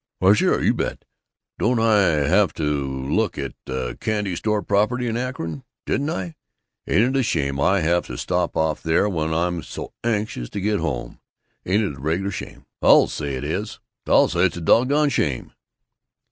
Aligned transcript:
"Why, 0.17 0.33
sure, 0.33 0.63
you 0.63 0.73
bet! 0.73 1.05
Don't 1.59 1.79
I 1.79 1.97
have 2.01 2.53
to 2.55 2.85
go 2.87 3.13
look 3.13 3.37
at 3.37 3.53
that 3.67 3.99
candy 3.99 4.35
store 4.35 4.63
property 4.63 5.05
in 5.05 5.15
Akron? 5.15 5.63
Don't 5.85 6.09
I? 6.09 6.33
Ain't 6.87 7.15
it 7.15 7.19
a 7.19 7.21
shame 7.21 7.59
I 7.59 7.81
have 7.81 8.07
to 8.07 8.17
stop 8.17 8.57
off 8.57 8.81
there 8.81 9.07
when 9.07 9.31
I'm 9.31 9.61
so 9.61 9.93
anxious 10.03 10.49
to 10.49 10.59
get 10.59 10.79
home? 10.79 11.19
Ain't 11.67 11.83
it 11.83 11.93
a 11.99 12.01
regular 12.01 12.31
shame? 12.31 12.65
I'll 12.81 13.05
say 13.09 13.35
it 13.35 13.43
is! 13.43 13.79
I'll 14.07 14.27
say 14.27 14.45
it's 14.47 14.57
a 14.57 14.61
doggone 14.61 15.09
shame!" 15.09 15.53